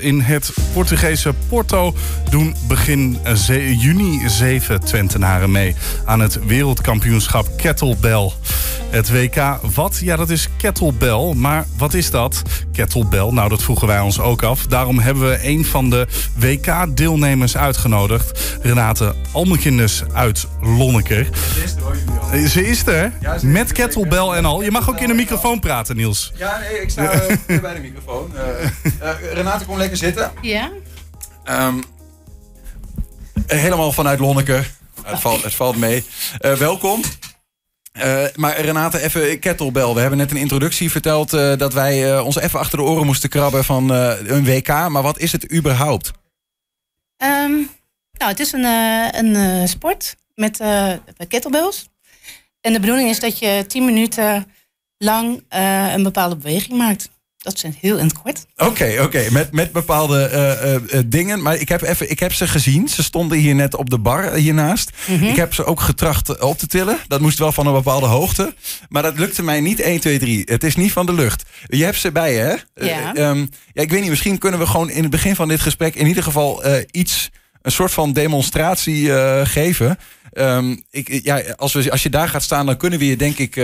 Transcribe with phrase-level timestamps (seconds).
[0.00, 1.94] in het Portugese Porto
[2.30, 8.30] doen begin ze- juni zeven Twentenaren mee aan het wereldkampioenschap Kettlebell.
[8.90, 9.98] Het WK wat?
[10.02, 11.32] Ja, dat is kettlebell.
[11.34, 12.42] Maar wat is dat?
[12.72, 13.28] Kettlebell?
[13.30, 14.66] Nou, dat vroegen wij ons ook af.
[14.66, 16.06] Daarom hebben we een van de
[16.36, 18.58] WK-deelnemers uitgenodigd.
[18.62, 21.28] Renate Almekinders uit Lonneker.
[22.32, 23.12] Eh, Ze is er,
[23.42, 24.62] met kettlebell en al.
[24.62, 26.32] Je mag ook in de microfoon praten, Niels.
[26.36, 28.30] Ja, nee, ik sta eh, hier bij de microfoon.
[28.36, 28.64] Eh,
[29.10, 30.32] eh, Renate, kom lekker zitten.
[30.40, 30.70] Ja?
[31.44, 31.80] Ehm,
[33.46, 34.62] helemaal vanuit Lonneke.
[35.04, 36.04] Het valt, het valt mee.
[36.38, 37.00] Eh, welkom.
[37.92, 39.92] Eh, maar Renate, even kettlebell.
[39.92, 43.06] We hebben net een introductie verteld eh, dat wij eh, ons even achter de oren
[43.06, 44.68] moesten krabben van eh, een WK.
[44.68, 46.10] Maar wat is het überhaupt?
[47.16, 47.52] Ehm,
[48.12, 50.92] nou, het is een, eh, een eh, sport met eh,
[51.28, 51.88] kettlebells.
[52.60, 54.46] En de bedoeling is dat je 10 minuten
[54.98, 57.10] lang eh, een bepaalde beweging maakt.
[57.42, 58.46] Dat is heel in het kort.
[58.56, 61.42] Oké, oké, met, met bepaalde eh, eh, eh, dingen.
[61.42, 62.88] Maar ik heb, even, ik heb ze gezien.
[62.88, 64.90] Ze stonden hier net op de bar hiernaast.
[65.20, 66.98] Ik heb ze ook getracht op te tillen.
[67.08, 68.54] Dat moest wel van een bepaalde hoogte.
[68.88, 70.42] Maar dat lukte mij niet 1, 2, 3.
[70.44, 71.42] Het is niet van de lucht.
[71.66, 72.54] Je hebt ze bij hè?
[72.74, 73.14] Ja.
[73.14, 75.60] Eh, ehm, ja, ik weet niet, misschien kunnen we gewoon in het begin van dit
[75.60, 75.94] gesprek...
[75.94, 77.30] in ieder geval iets,
[77.62, 79.10] een soort van demonstratie
[79.46, 79.98] geven.
[80.32, 83.38] Ehm, ik, ja, als, we, als je daar gaat staan, dan kunnen we je denk
[83.38, 83.54] ik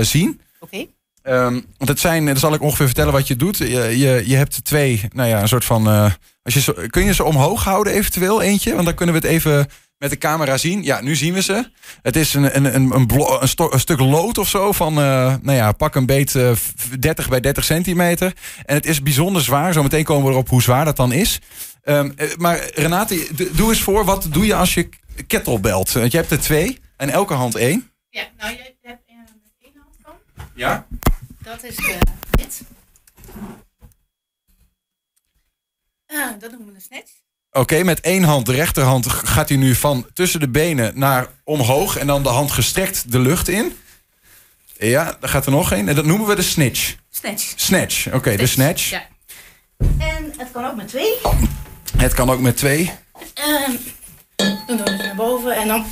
[0.00, 0.40] zien.
[0.60, 0.86] Oké.
[1.22, 3.56] Ehm, want het zijn, dan zal ik ongeveer vertellen wat je doet.
[3.58, 3.66] Je,
[3.98, 5.86] je, je hebt twee, nou ja, een soort van.
[5.88, 6.10] eh,
[6.42, 8.72] als je zo, kun je ze omhoog houden, eventueel eentje?
[8.74, 10.82] Want dan kunnen we het even met de camera zien.
[10.82, 11.70] Ja, nu zien we ze.
[12.02, 14.98] Het is een, een, een, een, blo- een, sto- een stuk lood of zo van,
[14.98, 16.50] eh, nou ja, pak een beet eh,
[16.98, 18.32] 30 bij 30 centimeter.
[18.64, 19.72] En het is bijzonder zwaar.
[19.72, 21.38] Zometeen komen we erop hoe zwaar dat dan is.
[21.82, 24.88] Ehm, eh, maar Renate, doe eens voor, wat doe je als je
[25.26, 25.92] kettlebelt?
[25.92, 27.90] Want je hebt er twee en elke hand één.
[28.10, 29.16] Ja, nou, je hebt één
[29.76, 30.12] hand van.
[30.54, 30.86] Ja.
[31.42, 31.98] Dat is de
[32.30, 32.62] dit.
[36.06, 37.12] Ah, dat noemen we een snatch.
[37.50, 41.96] Oké, met één hand, de rechterhand, gaat hij nu van tussen de benen naar omhoog.
[41.96, 43.76] En dan de hand gestrekt de lucht in.
[44.78, 45.88] Ja, daar gaat er nog één.
[45.88, 46.94] En dat noemen we de snitch.
[47.10, 47.52] Snatch.
[47.56, 48.90] Snatch, oké, de snatch.
[48.90, 49.06] Ja.
[49.98, 51.14] En het kan ook met twee.
[51.96, 52.92] Het kan ook met twee.
[53.34, 53.72] Ehm,
[54.36, 55.86] dan doen we het naar boven en dan...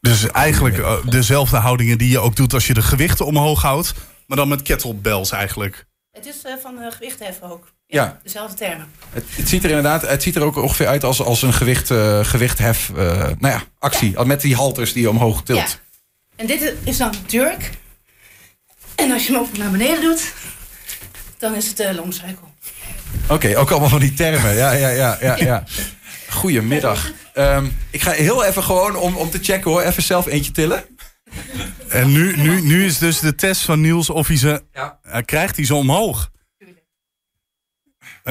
[0.00, 3.94] Dus eigenlijk eh, dezelfde houdingen die je ook doet als je de gewichten omhoog houdt.
[4.26, 5.86] Maar dan met kettlebells eigenlijk.
[6.12, 7.72] Het is eh, van uh, gewichtheffen ook.
[7.90, 8.20] Ja.
[8.22, 8.86] Dezelfde termen.
[9.10, 11.90] Het, het ziet er inderdaad, het ziet er ook ongeveer uit als, als een gewicht,
[11.90, 14.24] eh, gewichthef, eh, nou ja, actie.
[14.24, 15.58] Met die halters die je omhoog tilt.
[15.58, 15.66] Ja.
[16.36, 17.70] En dit is dan jerk.
[18.94, 20.32] En als je hem ook naar beneden doet,
[21.38, 22.48] dan is het de long cycle.
[23.28, 24.54] Oké, ook allemaal van die termen.
[24.54, 25.36] Ja, ja, ja, ja.
[25.36, 25.64] ja.
[26.28, 27.10] Goedemiddag.
[27.34, 30.84] Ehm, ik ga heel even gewoon om, om te checken hoor, even zelf eentje tillen.
[31.88, 34.62] En nu, nu, nu is dus de test van Niels of hij ze...
[34.72, 34.98] Ja.
[35.24, 36.30] krijgt hij ze omhoog?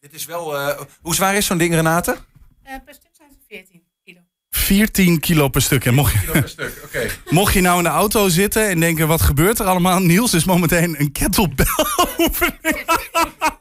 [0.00, 0.58] Dit is wel.
[0.58, 2.16] eh, hoe zwaar is zo'n ding, Renate?
[2.62, 4.20] Eh, per stuk zijn ze 14 kilo.
[4.50, 5.84] 14 kilo per stuk.
[5.84, 7.06] En mocht je, per stuk, oké.
[7.30, 9.08] mocht je nou in de auto zitten en denken...
[9.08, 9.98] wat gebeurt er allemaal?
[10.00, 11.66] Niels is momenteel een kettlebell.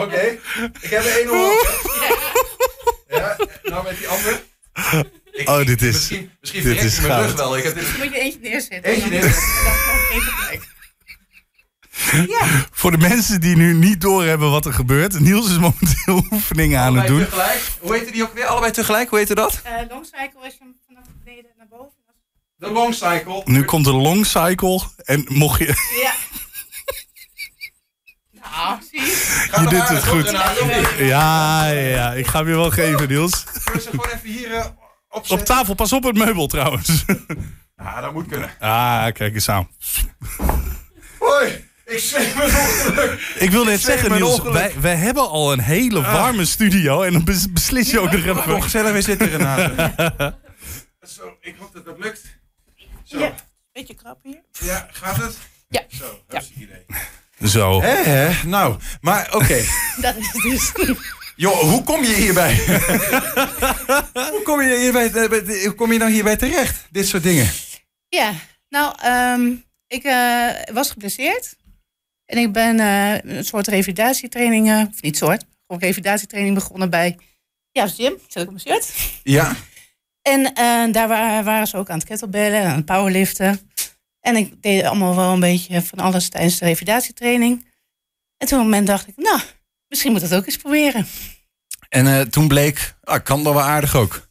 [0.00, 0.38] Oké.
[0.80, 1.78] Ik heb er één omhoog.
[3.08, 4.40] Ja, nou met die andere.
[5.32, 7.56] Ik- Oh, dit is- Misschien, misschien dit is mijn rug wel.
[7.56, 8.90] Ik heb dit, Moet je eentje neerzetten.
[8.92, 10.68] Eentje neerzetten.
[12.28, 15.20] Ja, Voor de mensen die nu niet doorhebben wat er gebeurt...
[15.20, 17.28] Niels is momenteel oefeningen aan het allebei doen.
[17.38, 17.60] tegelijk.
[17.80, 18.44] Hoe heette die ook weer?
[18.46, 19.60] Allebei tegelijk, hoe heette dat?
[19.64, 21.92] eh, long cycle is je hem vanaf beneden naar boven.
[22.56, 23.42] De long cycle.
[23.44, 24.80] Nu komt de long cycle.
[24.96, 25.66] En mocht je...
[26.02, 26.14] Ja.
[28.90, 29.66] Zie je?
[29.70, 30.30] Doet het goed.
[30.98, 33.44] Ja, ja, ja, ik ga hem je wel geven, Niels.
[33.72, 34.66] We ze gewoon even hier eh,
[35.28, 37.04] Op tafel, pas op het meubel trouwens.
[37.76, 38.50] Ja, dat moet kunnen.
[38.58, 39.68] Ah, kijk eens aan.
[41.18, 43.34] Hoi, ik zweef mijn ongeluk.
[43.38, 47.02] Ik wil net zeggen, Niels, wij, wij hebben al een hele warme studio.
[47.02, 48.62] En dan bes- beslis je ook nog even...
[48.62, 49.94] gezellig weer zitten, Renate.
[51.16, 52.38] Zo, ik hoop dat dat lukt.
[53.04, 53.18] Zo.
[53.18, 53.34] Ja.
[53.72, 54.40] Beetje krap hier.
[54.60, 55.38] Ja, gaat het?
[55.68, 55.82] Ja.
[55.88, 56.84] Zo, dat is het idee.
[57.44, 57.82] Zo.
[57.82, 58.48] Hè, hè?
[58.48, 59.60] Nou, maar oké.
[60.02, 60.72] Dat is het dus.
[61.36, 62.54] Joh, hoe kom je hierbij?
[64.32, 66.86] hoe, kom je hierbij bij- hoe kom je nou hierbij terecht?
[66.90, 67.50] Dit soort dingen.
[68.08, 68.32] Ja,
[68.68, 69.50] nou, ehm,
[69.86, 71.56] ik eh, was geblesseerd.
[72.26, 77.18] En ik ben eh, een soort revalidatietraining, of niet soort, gewoon revalidatietraining begonnen bij
[77.72, 78.14] ja, gym.
[78.28, 78.92] Zet ik op mijn shirt.
[79.22, 79.54] Ja.
[80.22, 83.69] En eh, daar wa- waren ze ook aan het kettlebellen en aan het powerliften.
[84.20, 87.66] En ik deed allemaal wel een beetje van alles tijdens de revalidatietraining.
[88.36, 89.40] En toen op een moment dacht ik, nou,
[89.88, 91.06] misschien moet ik dat ook eens proberen.
[91.88, 94.28] En eh, toen bleek, ah, kan dat wel aardig ook.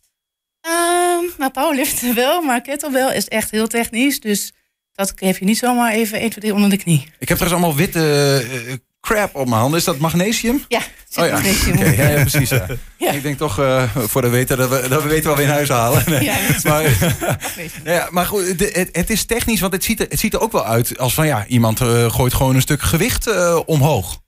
[0.62, 0.90] Ehm
[1.38, 4.20] nou, powerliften wel, maar kettlebell is echt heel technisch.
[4.20, 4.54] Dus
[4.94, 7.08] dat heb je niet zomaar even 1, 2, 3 onder de knie.
[7.20, 9.80] Ik heb trouwens allemaal witte crap op mijn handen.
[9.80, 10.64] Is dat magnesium?
[10.68, 10.82] Ja,
[11.16, 11.78] Oh ja, magnesium.
[11.78, 12.50] Oké, ja, ja, precies.
[12.50, 12.66] Ja.
[12.98, 13.12] Ja.
[13.12, 15.50] Ik denk toch, eh, voor de weten, dat we, dat we weten wat we in
[15.50, 16.04] huis halen.
[16.06, 16.24] Nee.
[16.24, 16.84] Ja, maar,
[17.42, 17.82] magnesium.
[17.84, 20.40] ja, maar goed, de- het, het is technisch, want het ziet, er, het ziet er
[20.40, 24.22] ook wel uit als van ja, iemand eh, gooit gewoon een stuk gewicht eh, omhoog.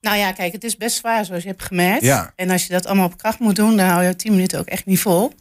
[0.00, 2.02] Nou ja, kijk, het is best zwaar zoals je hebt gemerkt.
[2.04, 2.32] Ja.
[2.36, 4.66] En als je dat allemaal op kracht moet doen, dan hou je 10 minuten ook
[4.66, 5.32] echt niet vol.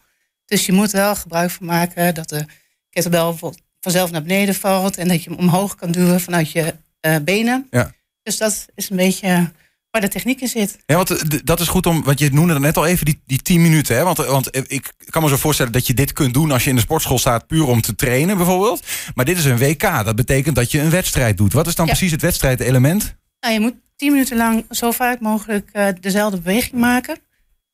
[0.46, 2.46] Dus je moet wel gebruik van maken dat de
[2.90, 4.98] kettlebell bijvoorbeeld vanzelf naar beneden valt.
[4.98, 6.76] En dat je hem omhoog kan duwen vanuit je
[7.24, 7.68] benen.
[7.70, 7.92] Ja.
[8.24, 9.52] Dus dat is een beetje
[9.92, 10.78] waar de techniek in zit.
[10.86, 13.42] Ja, want eh, dat is goed om, want je noemde net al even die, die
[13.42, 13.96] 10 minuten.
[13.96, 14.04] Hè?
[14.04, 16.70] Want, want eh, ik kan me zo voorstellen dat je dit kunt doen als je
[16.70, 18.84] in de sportschool staat, puur om te trainen bijvoorbeeld.
[19.16, 21.54] Maar dit is een WK, dat betekent dat je een wedstrijd doet.
[21.54, 21.92] Wat is dan Ja.
[21.92, 23.16] precies het wedstrijdelement?
[23.40, 27.18] Nou, je moet 10 minuten lang zo vaak mogelijk eh, dezelfde beweging maken.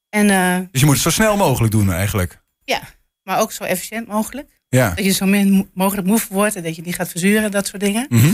[0.10, 2.42] En, eh, Dus je moet het zo snel mogelijk doen eigenlijk.
[2.64, 2.82] ja,
[3.24, 4.50] maar ook zo efficiënt mogelijk.
[4.70, 4.90] Ja.
[4.96, 7.68] Dat je zo min mo- mogelijk moe wordt en dat je niet gaat verzuren, dat
[7.68, 8.06] soort dingen.
[8.10, 8.32] Mhm.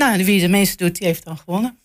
[0.00, 1.78] Nou, wie de meeste doet, die heeft dan gewonnen.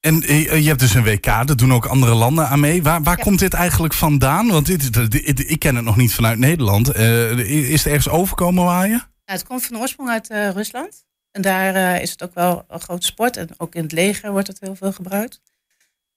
[0.00, 2.82] En eh, je hebt dus een WK, daar doen ook andere landen aan mee.
[2.82, 3.22] Waar, waar Ja.
[3.22, 4.48] komt dit eigenlijk vandaan?
[4.48, 6.88] Want dit, ik ken het nog niet vanuit Nederland.
[6.88, 8.96] Eh, is het ergens overkomen waaien?
[8.98, 11.04] Nou, het komt van oorsprong uit eh, Rusland.
[11.30, 13.36] En daar is het ook wel een grote sport.
[13.36, 15.40] En ook in het leger wordt het heel veel gebruikt.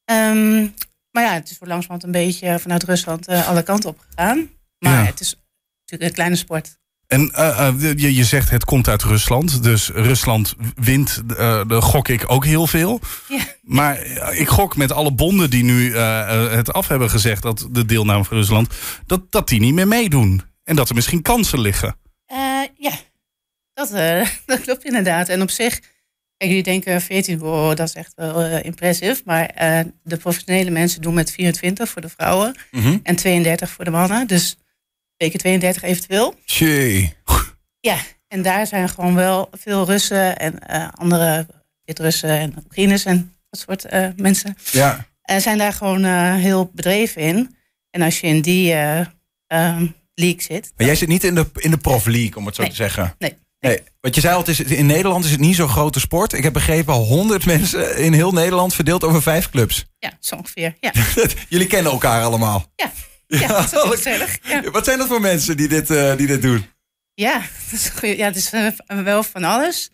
[0.06, 0.62] Ehm,
[1.12, 4.50] maar ja, het is voor langzamerhand een beetje vanuit Rusland alle kanten op gegaan.
[4.80, 5.06] Maar Ja.
[5.06, 5.36] het is
[5.80, 6.78] natuurlijk een kleine sport.
[7.07, 9.63] En eh, eh, je, je zegt het komt uit Rusland.
[9.63, 13.00] Dus Rusland wint, eh de gok ik ook heel veel.
[13.28, 13.44] Ja.
[13.62, 14.06] Maar
[14.38, 17.42] ik gok met alle bonden die nu het af hebben gezegd...
[17.42, 18.74] dat de deelname van Rusland,
[19.06, 20.42] dat, dat die niet meer meedoen.
[20.63, 21.96] En dat er misschien kansen liggen.
[22.78, 22.92] Ja,
[23.74, 23.90] dat,
[24.46, 25.30] dat klopt inderdaad.
[25.30, 25.80] En op zich,
[26.38, 29.22] kijk, jullie denken 14, wow, dat is echt wel impressive.
[29.25, 29.51] Maar
[30.04, 32.98] de professionele mensen doen met 24 voor de vrouwen Mhm.
[33.04, 34.28] en 32 voor de mannen.
[34.28, 34.58] Dus
[35.18, 36.36] twee keer 32 eventueel.
[36.46, 37.14] Tjee.
[37.80, 37.98] Ja,
[38.28, 41.48] en daar zijn gewoon wel veel Russen en eh, andere
[41.86, 44.58] Wit-Russen en Oekraïners en dat soort eh, mensen.
[44.72, 45.06] Ja.
[45.22, 47.56] En zijn daar gewoon eh, heel bedreven in.
[47.92, 49.00] En als je in die eh
[49.48, 52.56] ehm, league zit, Maar jij zit niet in de, in de prof league, om het
[52.56, 52.70] zo Nee.
[52.72, 53.16] te zeggen.
[53.20, 56.00] nee, Nee, wat je zei al, het is, in Nederland is het niet zo'n grote
[56.00, 56.34] sport.
[56.34, 59.86] Ik heb begrepen, 100 mensen in heel Nederland verdeeld over vijf clubs.
[60.00, 60.76] ja, zo ongeveer.
[60.80, 60.92] Ja,
[61.50, 62.66] Jullie kennen elkaar allemaal.
[62.76, 62.92] ja.
[63.27, 64.38] Ja, dat is alle- gezellig.
[64.48, 64.62] Ja.
[64.72, 66.66] Wat zijn dat voor mensen die dit, eh, die dit doen?
[67.13, 67.42] Ja,
[67.72, 68.68] dat is ja, het is eh,
[69.04, 69.89] wel van alles.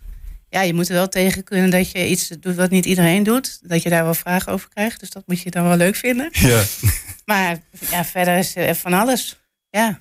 [0.49, 3.59] Ja, je moet er wel tegen kunnen dat je iets doet wat niet iedereen doet.
[3.69, 4.99] Dat je daar wel vragen over krijgt.
[4.99, 6.29] Dus dat moet je dan wel leuk vinden.
[6.31, 6.61] Ja.
[7.25, 7.57] Maar
[7.89, 9.39] ja, verder is er van alles.
[9.69, 9.99] Ja.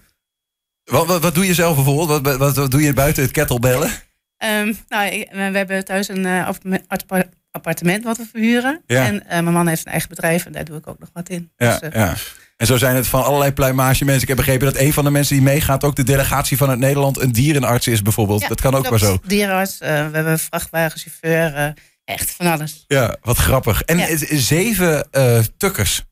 [0.84, 2.22] Wat, wat, wat doe je zelf bijvoorbeeld?
[2.26, 3.90] Wat, wat, wat doe je buiten het kettlebellen?
[4.36, 8.82] Ehm, nou, ik- we hebben thuis een eh, appartement- appa- appartement wat we verhuren.
[8.86, 9.06] Ja.
[9.06, 11.52] En mijn man heeft een eigen bedrijf en daar doe ik ook nog wat in.
[11.56, 12.16] Ja, Dus, ja.
[12.60, 14.22] En zo zijn het van allerlei pluimage mensen.
[14.22, 15.84] Ik heb begrepen dat een van de mensen die meegaat...
[15.84, 18.40] ook de delegatie van het Nederland een dierenarts is bijvoorbeeld.
[18.40, 19.02] ja, dat kan ook klopt.
[19.02, 19.18] maar zo.
[19.26, 21.54] Dierenarts, eh, we hebben vrachtwagenchauffeur.
[21.54, 21.70] eh,
[22.04, 22.84] echt van alles.
[22.86, 23.82] Ja, wat grappig.
[23.82, 24.06] En Ja.
[24.30, 26.02] zeven eh, tukkers.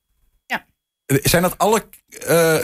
[0.47, 0.65] Ja.
[1.07, 1.85] Zijn dat alle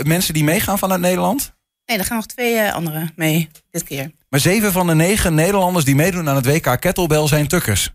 [0.03, 1.55] mensen die meegaan vanuit Nederland?
[1.87, 4.11] Nee, er gaan nog twee anderen mee dit keer.
[4.29, 7.91] Maar zeven van de negen Nederlanders die meedoen aan het WK Kettlebell zijn tukkers.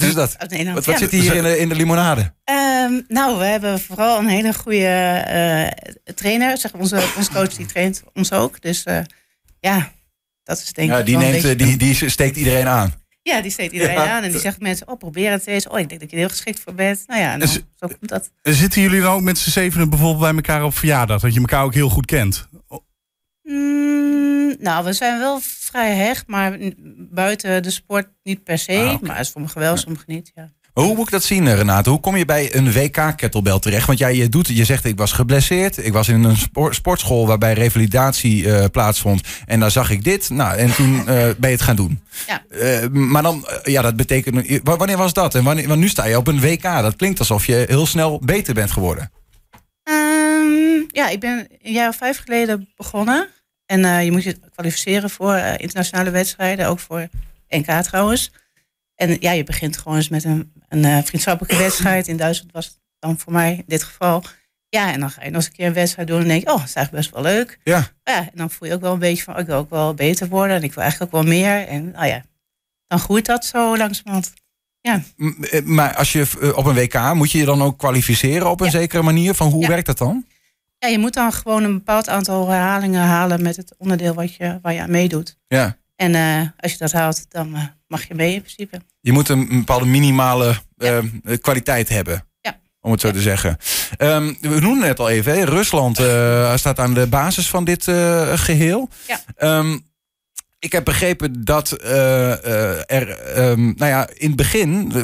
[0.00, 0.06] Ja.
[0.08, 0.38] Wat is dat?
[0.38, 0.76] Uit Nederland.
[0.76, 1.08] Wat, wat Ja.
[1.08, 2.32] zit hier in de, in de limonade?
[2.44, 6.58] Ehm, nou, we hebben vooral een hele goede eh, trainer.
[6.58, 8.60] Zeg, onze, onze coach die traint ons ook.
[8.60, 8.98] Dus eh,
[9.60, 9.92] ja,
[10.44, 12.66] dat is denk Ja, ik die, wel een neemt, eh, beetje- die, die steekt iedereen
[12.68, 12.94] aan.
[13.22, 14.16] Ja, die steekt iedereen Ja.
[14.16, 14.22] aan.
[14.22, 15.68] En die zegt mensen, oh, probeer het eens.
[15.68, 17.02] Oh, ik denk dat je er heel geschikt voor bent.
[17.06, 18.30] Nou ja, nou, Dus- zo komt dat.
[18.42, 21.20] Zitten jullie dan ook met z'n zevenen bijvoorbeeld bij elkaar op verjaardag?
[21.20, 22.48] Dat je elkaar ook heel goed kent?
[23.50, 26.58] Mm, nou, we zijn wel vrij hecht, maar
[27.10, 28.72] buiten de sport niet per se.
[28.78, 29.06] Ah, oké.
[29.06, 30.50] Maar sommigen wel, sommigen niet, ja.
[30.72, 31.90] Hoe moet ik dat zien, eh, Renate?
[31.90, 33.86] Hoe kom je bij een WK kettlebell terecht?
[33.86, 35.84] Want jij je doet, je zegt ik was geblesseerd.
[35.86, 39.20] Ik was in een spor- sportschool waarbij revalidatie eh, plaatsvond.
[39.46, 40.30] En daar zag ik dit.
[40.30, 42.00] Nou, en toen eh, ben je het gaan doen.
[42.26, 42.42] Ja.
[42.90, 44.60] Maar dan, ja, dat betekent.
[44.62, 45.34] wa- Wanneer was dat?
[45.34, 46.62] En wanneer, want nu sta je op een WK.
[46.62, 49.10] Dat klinkt alsof je heel snel beter bent geworden.
[49.82, 53.28] Ehm, ja, ik ben een jaar of vijf geleden begonnen.
[53.66, 57.08] En eh, je moet je kwalificeren voor eh, internationale wedstrijden, ook voor
[57.48, 58.32] NK trouwens.
[58.94, 62.08] En ja, je begint gewoon eens met een, een eh, vriendschappelijke wedstrijd.
[62.08, 64.22] In Duitsland was het dan voor mij in dit geval.
[64.68, 66.50] Ja, en dan ga je nog eens een keer een wedstrijd doen en denk je,
[66.52, 67.58] oh, dat is eigenlijk best wel leuk.
[67.64, 67.88] Ja.
[68.04, 69.94] Ja, en dan voel je ook wel een beetje van, oh, ik wil ook wel
[69.94, 70.56] beter worden.
[70.56, 71.66] En ik wil eigenlijk ook wel meer.
[71.68, 72.24] En nou ja,
[72.86, 74.32] dan groeit dat zo langzamerhand.
[74.80, 78.66] Eh, Maar als je op een WK moet je je dan ook kwalificeren op een
[78.66, 78.72] Ja.
[78.72, 79.34] zekere manier.
[79.34, 79.68] Van hoe Ja.
[79.68, 80.26] werkt dat dan?
[80.86, 84.58] Ja, je moet dan gewoon een bepaald aantal herhalingen halen met het onderdeel wat je,
[84.62, 85.38] waar je aan meedoet.
[85.48, 85.76] Ja.
[85.96, 88.80] En eh, als je dat haalt, dan eh, mag je mee in principe.
[89.00, 90.98] Je moet een, bepaalde minimale eh,
[91.40, 92.26] kwaliteit hebben.
[92.40, 92.58] Ja.
[92.80, 93.56] Om het zo te zeggen.
[93.96, 95.32] Ehm, we noemden het al even.
[95.32, 95.44] Hè?
[95.44, 95.96] Rusland
[96.58, 98.88] staat aan de basis van dit eh, geheel.
[99.06, 99.20] Ja.
[99.36, 99.78] Ehm,
[100.66, 105.02] Ik heb begrepen dat eh, eh, er, ehm, nou ja, in het begin eh,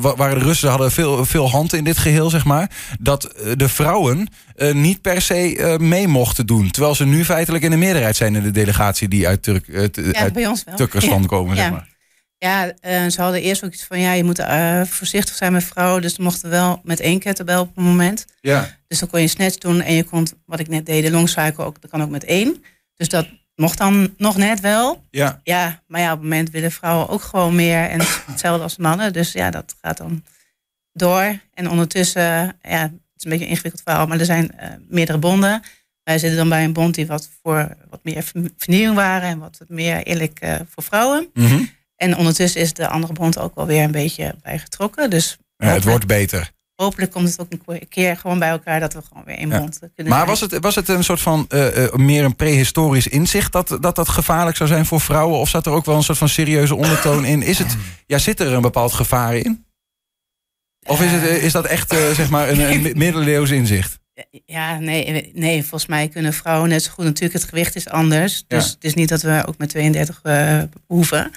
[0.00, 2.70] wa- waren de Russen hadden veel, veel hand in dit geheel, zeg maar.
[3.00, 4.28] Dat de vrouwen
[4.72, 6.70] niet per se mee mochten doen.
[6.70, 10.12] Terwijl ze nu feitelijk in de meerderheid zijn in de delegatie die uit, Turk, Ja,
[10.20, 10.74] uit bij ons wel.
[10.76, 11.26] Turkestan Ja.
[11.26, 11.88] komen, zeg maar.
[12.38, 12.72] Ja,
[13.10, 14.40] ze hadden eerst ook iets van, ja, je moet
[14.88, 16.02] voorzichtig zijn met vrouwen.
[16.02, 18.24] Dus ze mochten wel met één kettlebell op een moment.
[18.40, 18.76] Ja.
[18.88, 21.28] Dus dan kon je snatch doen en je kon, wat ik net deed, de long
[21.28, 22.62] cycle ook, dat kan ook met één.
[22.96, 25.04] Dus dat mocht dan nog net wel.
[25.10, 25.40] Ja.
[25.42, 27.88] Ja, maar ja, op het moment willen vrouwen ook gewoon meer.
[27.88, 29.12] En hetzelfde als mannen.
[29.12, 30.24] Dus ja, dat gaat dan
[30.92, 31.38] door.
[31.54, 32.22] En ondertussen,
[32.62, 35.62] ja, het is een beetje een ingewikkeld verhaal, maar er zijn eh, meerdere bonden.
[36.02, 39.38] Wij zitten dan bij een bond die wat voor wat meer ver- vernieuwing waren en
[39.38, 41.28] wat meer eerlijk eh, voor vrouwen.
[41.34, 41.62] Mhm.
[41.96, 45.10] En ondertussen is de andere bond ook wel weer een beetje bij getrokken.
[45.10, 46.50] Dus Ja, het wordt beter.
[46.76, 49.58] Hopelijk komt het ook een keer gewoon bij elkaar dat we gewoon weer Ja.
[49.58, 53.06] bond kunnen Maar was het, was het een soort van eh, eh, meer een prehistorisch
[53.08, 55.38] inzicht dat, dat dat gevaarlijk zou zijn voor vrouwen?
[55.38, 57.42] Of zat er ook wel een soort van serieuze ondertoon in?
[57.42, 57.76] Is het,
[58.06, 59.64] ja, zit er een bepaald gevaar in?
[60.86, 63.98] Of is, het, is dat echt eh, zeg maar een, een mi- middeleeuws inzicht?
[64.46, 67.04] Ja, nee, nee, volgens mij kunnen vrouwen net zo goed.
[67.04, 68.44] Natuurlijk, het gewicht is anders.
[68.46, 68.70] Dus Ja.
[68.74, 71.30] het is niet dat we ook met 32 eh hoeven.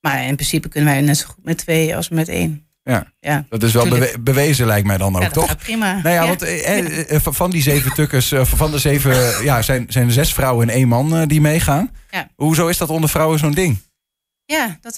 [0.00, 2.67] Maar in principe kunnen wij net zo goed met twee als met één.
[2.92, 3.12] Ja.
[3.20, 5.56] Ja, Dat is wel bewe- bewezen lijkt mij dan ook, ja toch?
[5.56, 5.92] prima.
[6.02, 9.62] Nou ja, want eh, eh, eh, van- die zeven tukkers, eh, van de zeven, ja,
[9.62, 11.90] zijn, zijn er zes vrouwen en één man die meegaan.
[12.36, 13.78] Hoezo is dat onder vrouwen zo'n ding?
[14.44, 14.94] Ja, dat,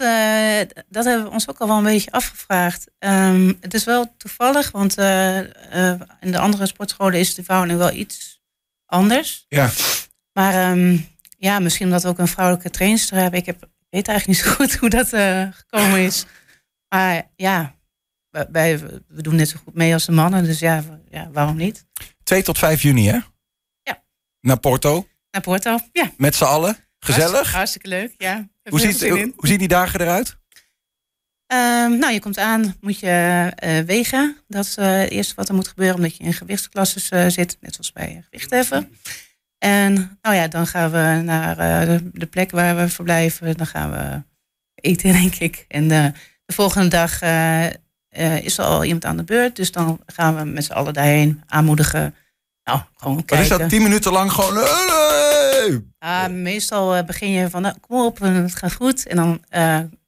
[0.88, 2.87] dat hebben we ons ook al wel een beetje afgevraagd.
[2.99, 4.97] Ehm, het is wel toevallig, want
[6.20, 8.40] in de andere sportscholen is de verhouding wel iets
[8.87, 9.44] anders.
[9.49, 9.70] Ja.
[10.32, 10.97] Maar ehm,
[11.38, 13.40] ja, misschien omdat we ook een vrouwelijke trainster hebben.
[13.40, 15.09] Ik, heb, ik weet eigenlijk niet zo goed hoe dat
[15.56, 16.26] gekomen is.
[16.88, 17.75] Maar ja,
[18.30, 20.44] wij- we doen net zo goed mee als de mannen.
[20.44, 21.84] Dus ja, ja waarom niet?
[22.22, 23.18] 2 tot 5 juni, hè?
[23.82, 24.02] Ja.
[24.40, 26.10] Naar Porto, Naar Porto, ja.
[26.16, 26.76] met z'n allen.
[26.99, 27.30] Gezellig.
[27.32, 28.49] Hartstikke, hartstikke leuk, ja.
[28.70, 29.32] Hoe ziet, in.
[29.37, 30.38] hoe zien die dagen eruit?
[31.46, 34.37] Ehm, nou, je komt aan, moet je eh, wegen.
[34.49, 37.56] Dat is eh, het eerste wat er moet gebeuren, omdat je in gewichtsklasses eh, zit,
[37.60, 38.96] net zoals bij gewichtheffen.
[39.58, 41.56] En nou ja, dan gaan we naar
[41.87, 43.56] de, de plek waar we verblijven.
[43.56, 44.22] Dan gaan we
[44.75, 45.64] eten, denk ik.
[45.68, 46.12] En de
[46.46, 47.18] volgende dag
[48.11, 49.57] eh, is er al iemand aan de beurt.
[49.57, 52.14] Dus dan gaan we met z'n allen daarheen aanmoedigen.
[52.64, 53.38] Nou, gewoon kijken.
[53.38, 53.69] is dat?
[53.69, 54.59] 10 minuten lang gewoon.
[55.99, 59.07] Ah, meestal eh, begin je van, nou, kom op, eh, het gaat goed.
[59.07, 59.40] En dan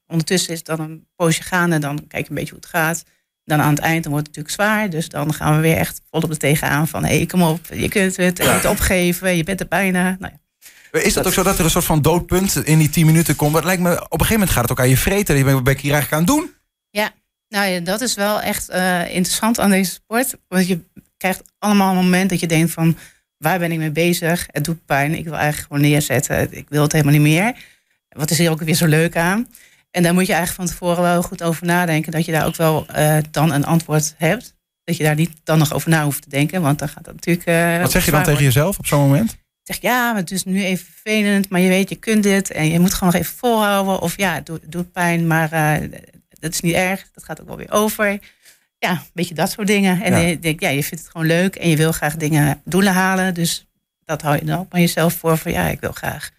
[0.07, 1.79] ondertussen is het dan een poosje gaande.
[1.79, 3.05] Dan kijk je een beetje hoe het gaat.
[3.45, 4.91] Dan aan het eind dan wordt het natuurlijk zwaar.
[4.91, 7.05] Dus dan gaan we weer echt volop er tegenaan van...
[7.05, 10.17] hé, hey, kom op, je kunt het, je kunt opgeven, je bent er bijna.
[10.19, 10.41] Nou ja.
[11.01, 13.55] Is dat ook zo dat er een soort van doodpunt in die 10 minuten komt?
[13.55, 15.37] Het lijkt me, op een gegeven moment gaat het ook aan je vreten.
[15.37, 16.55] Je bent wat ben ik hier eigenlijk aan het doen?
[17.53, 20.35] Nou ja, dat is wel echt eh, interessant aan deze sport.
[20.49, 20.81] Want je
[21.17, 22.97] krijgt allemaal een moment dat je denkt van...
[23.37, 24.47] waar ben ik mee bezig?
[24.51, 26.57] Het doet pijn, ik wil eigenlijk gewoon neerzetten.
[26.57, 27.55] Ik wil het helemaal niet meer.
[28.09, 29.49] Wat is hier ook weer zo leuk aan?
[29.91, 32.13] En daar moet je eigenlijk van tevoren wel goed over nadenken...
[32.13, 34.55] dat je daar ook wel eh, dan een antwoord hebt.
[34.85, 36.63] Dat je daar niet dan nog over na hoeft te denken.
[36.63, 37.47] Want dan gaat dat natuurlijk...
[37.47, 39.41] eh, Wat zeg je dan tegen jezelf op zo'n moment?
[39.63, 42.71] zeg ja, maar het is nu even vervelend, maar je weet, je kunt dit en
[42.71, 44.01] je moet gewoon nog even volhouden.
[44.01, 45.81] Of ja, het doet, pijn, maar
[46.43, 48.19] dat is niet erg, dat gaat ook wel weer over.
[48.79, 50.03] Ja, een beetje dat soort dingen.
[50.03, 50.19] En Ja.
[50.19, 53.35] je denkt, ja, je vindt het gewoon leuk en je wil graag dingen doelen halen.
[53.35, 53.67] Dus
[54.05, 56.31] dat hou je dan ook aan jezelf voor van ja, ik wil graag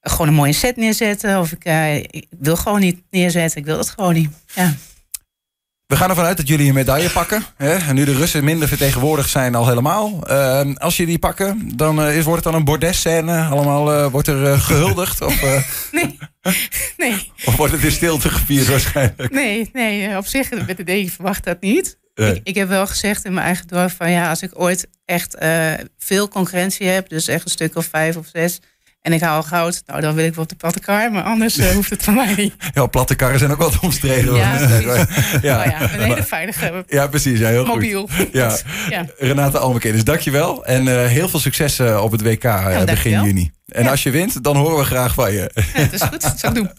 [0.00, 1.40] gewoon een mooie set neerzetten.
[1.40, 4.30] Of ik, eh, ik wil gewoon niet neerzetten, ik wil dat gewoon niet.
[4.54, 4.72] Ja.
[5.86, 7.44] We gaan ervan uit dat jullie een medaille pakken.
[7.56, 7.74] Hè?
[7.76, 10.26] En nu de Russen minder vertegenwoordigd zijn al helemaal.
[10.26, 13.42] Ehm, als jullie die pakken, dan eh, is, wordt het dan een bordesscène.
[13.44, 15.20] Allemaal eh, wordt er eh, gehuldigd.
[15.20, 15.40] of,
[15.92, 16.18] Nee,
[16.96, 17.32] nee.
[17.44, 19.30] of wordt het in stilte gevierd waarschijnlijk.
[19.30, 21.98] Nee, nee, eh, op zich met de D verwacht dat niet.
[22.14, 22.34] Nee.
[22.34, 25.34] Ik, ik heb wel gezegd in mijn eigen dorp van ja, als ik ooit echt
[25.34, 28.60] eh, veel concurrentie heb, dus echt een stuk of vijf of zes,
[29.04, 31.58] en ik haal goud, nou dan wil ik wel op de platte kar, maar anders
[31.58, 32.54] eh, hoeft het van mij niet.
[32.74, 34.34] Ja, platte karren zijn ook wat omstreden.
[34.44, 34.84] Ja, precies.
[35.42, 35.64] ja.
[35.64, 37.38] Ja, een hele veilige Ja, precies.
[37.38, 37.74] Ja, heel goed.
[37.74, 38.08] mobiel.
[38.32, 38.56] Ja.
[38.90, 39.06] ja.
[39.18, 40.64] Renate Almekenis, dankjewel.
[40.64, 42.42] En eh, heel veel succes eh, op het WK
[42.86, 43.52] begin juni.
[43.68, 45.50] En als je wint, dan horen we graag van je.
[45.74, 46.70] Dat is goed, dat ik doen.